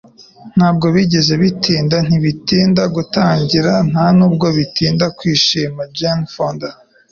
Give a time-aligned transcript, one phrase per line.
[0.57, 6.69] Ntabwo bigeze bitinda- ntibitinda gutangira, nta nubwo bitinda kwishima.”- Jane Fonda